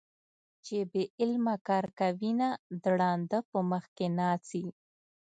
[0.65, 2.49] چې بې علمه کار کوينه-
[2.81, 4.65] د ړانده په مخ کې ناڅي